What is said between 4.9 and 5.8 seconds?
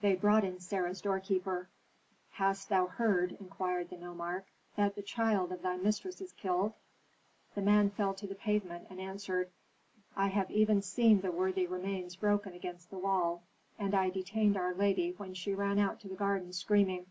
the child of thy